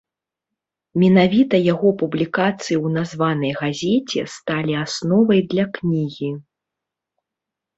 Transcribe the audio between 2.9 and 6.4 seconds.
названай газеце сталі асновай для кнігі.